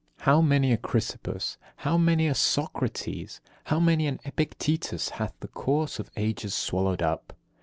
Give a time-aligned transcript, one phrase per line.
[0.21, 5.99] How many a Chrysippus, how many a Socrates, how many an Epictetus hath the course
[5.99, 7.37] of ages swallowed up!